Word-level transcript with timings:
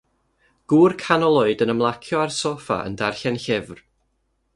Gŵr 0.71 0.93
canol 1.03 1.37
oed 1.41 1.61
yn 1.65 1.73
ymlacio 1.73 2.21
ar 2.23 2.33
soffa 2.39 2.79
yn 2.89 2.97
darllen 3.03 3.39
llyfr. 3.45 3.83